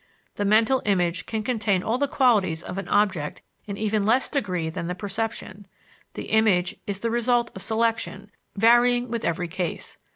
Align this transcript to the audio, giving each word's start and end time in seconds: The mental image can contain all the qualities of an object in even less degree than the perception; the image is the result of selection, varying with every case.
The 0.33 0.45
mental 0.45 0.81
image 0.87 1.27
can 1.27 1.43
contain 1.43 1.83
all 1.83 1.99
the 1.99 2.07
qualities 2.07 2.63
of 2.63 2.79
an 2.79 2.87
object 2.87 3.43
in 3.67 3.77
even 3.77 4.01
less 4.01 4.29
degree 4.29 4.67
than 4.67 4.87
the 4.87 4.95
perception; 4.95 5.67
the 6.15 6.29
image 6.31 6.75
is 6.87 7.01
the 7.01 7.11
result 7.11 7.51
of 7.55 7.61
selection, 7.61 8.31
varying 8.55 9.09
with 9.11 9.23
every 9.23 9.47
case. 9.47 9.99